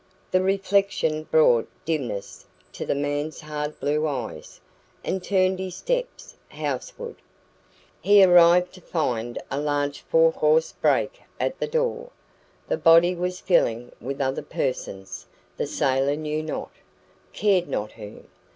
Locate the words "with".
14.01-14.21